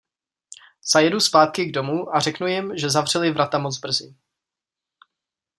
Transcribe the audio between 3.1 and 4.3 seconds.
vrata moc brzy.